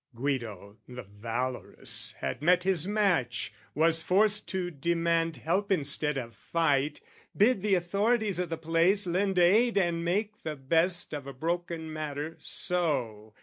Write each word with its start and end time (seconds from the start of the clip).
Guido, 0.15 0.77
the 0.87 1.03
valorous, 1.03 2.13
had 2.21 2.41
met 2.41 2.63
his 2.63 2.87
match, 2.87 3.53
Was 3.75 4.01
forced 4.01 4.47
to 4.47 4.71
demand 4.71 5.37
help 5.37 5.71
instead 5.71 6.17
of 6.17 6.35
fight, 6.35 7.01
Bid 7.37 7.61
the 7.61 7.75
authorities 7.75 8.39
o' 8.39 8.47
the 8.47 8.57
place 8.57 9.05
lend 9.05 9.37
aid 9.37 9.77
And 9.77 10.03
make 10.03 10.41
the 10.41 10.55
best 10.55 11.13
of 11.13 11.27
a 11.27 11.33
broken 11.33 11.93
matter 11.93 12.35
so. 12.39 13.35